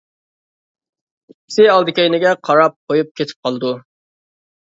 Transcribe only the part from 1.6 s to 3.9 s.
ئالدى كەينىگە قاراپ قويۇپ كېتىپ قالىدۇ.